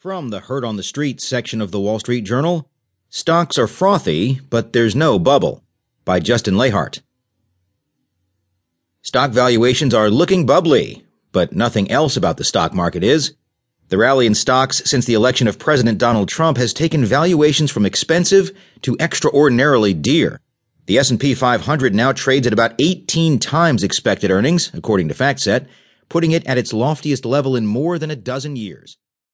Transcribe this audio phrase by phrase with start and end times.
[0.00, 2.70] From the Heard on the Street section of the Wall Street Journal,
[3.08, 5.64] Stocks Are Frothy, but There's No Bubble
[6.04, 7.00] by Justin Lahart.
[9.02, 13.34] Stock valuations are looking bubbly, but nothing else about the stock market is.
[13.88, 17.84] The rally in stocks since the election of President Donald Trump has taken valuations from
[17.84, 18.52] expensive
[18.82, 20.40] to extraordinarily dear.
[20.86, 25.66] The S&P 500 now trades at about 18 times expected earnings, according to FactSet,
[26.08, 28.96] putting it at its loftiest level in more than a dozen years.